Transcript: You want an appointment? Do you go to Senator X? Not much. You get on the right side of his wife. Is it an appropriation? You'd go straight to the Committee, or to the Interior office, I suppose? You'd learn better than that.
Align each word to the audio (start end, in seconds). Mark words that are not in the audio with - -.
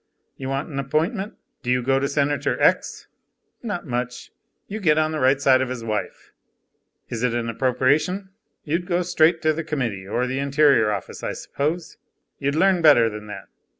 You 0.35 0.49
want 0.49 0.67
an 0.67 0.79
appointment? 0.79 1.35
Do 1.61 1.69
you 1.69 1.83
go 1.83 1.99
to 1.99 2.07
Senator 2.07 2.59
X? 2.59 3.05
Not 3.61 3.85
much. 3.85 4.31
You 4.67 4.79
get 4.79 4.97
on 4.97 5.11
the 5.11 5.19
right 5.19 5.39
side 5.39 5.61
of 5.61 5.69
his 5.69 5.83
wife. 5.83 6.31
Is 7.09 7.21
it 7.21 7.35
an 7.35 7.47
appropriation? 7.51 8.29
You'd 8.63 8.87
go 8.87 9.03
straight 9.03 9.43
to 9.43 9.53
the 9.53 9.63
Committee, 9.63 10.07
or 10.07 10.23
to 10.23 10.27
the 10.27 10.39
Interior 10.39 10.91
office, 10.91 11.21
I 11.21 11.33
suppose? 11.33 11.97
You'd 12.39 12.55
learn 12.55 12.81
better 12.81 13.11
than 13.11 13.27
that. 13.27 13.49